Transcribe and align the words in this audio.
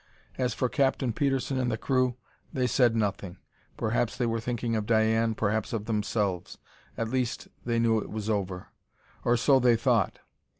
As 0.35 0.55
for 0.55 0.67
Captain 0.67 1.13
Petersen 1.13 1.59
and 1.59 1.71
the 1.71 1.77
crew, 1.77 2.15
they 2.51 2.65
said 2.65 2.95
nothing. 2.95 3.37
Perhaps 3.77 4.17
they 4.17 4.25
were 4.25 4.39
thinking 4.39 4.75
of 4.75 4.87
Diane, 4.87 5.35
perhaps 5.35 5.73
of 5.73 5.85
themselves. 5.85 6.57
At 6.97 7.09
least, 7.09 7.49
they 7.65 7.77
knew 7.77 7.99
it 7.99 8.09
was 8.09 8.27
over. 8.27 8.69
Or 9.23 9.37
so 9.37 9.59
they 9.59 9.75
thought. 9.75 10.17